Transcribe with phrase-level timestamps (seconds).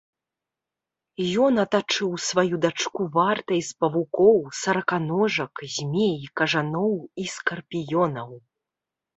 [1.47, 6.93] Ён атачыў сваю дачку вартай з павукоў, сараканожак, змей, кажаноў
[7.23, 8.31] і скарпіёнаў.